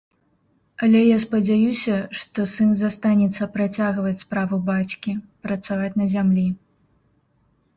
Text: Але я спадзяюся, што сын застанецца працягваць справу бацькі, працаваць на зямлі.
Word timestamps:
Але 0.85 1.01
я 1.01 1.17
спадзяюся, 1.23 1.97
што 2.21 2.45
сын 2.53 2.71
застанецца 2.81 3.49
працягваць 3.59 4.17
справу 4.25 4.55
бацькі, 4.71 5.11
працаваць 5.45 5.95
на 6.03 6.09
зямлі. 6.15 6.47